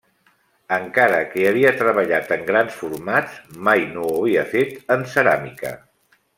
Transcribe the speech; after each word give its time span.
Encara 0.77 1.19
que 1.33 1.43
havia 1.49 1.73
treballat 1.81 2.33
en 2.37 2.47
grans 2.49 2.79
formats, 2.81 3.37
mai 3.69 3.87
no 3.93 4.09
ho 4.09 4.17
havia 4.25 4.49
fet 4.57 4.77
en 4.99 5.09
ceràmica. 5.17 5.77